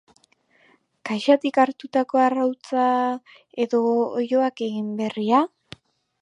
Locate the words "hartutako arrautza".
1.63-2.87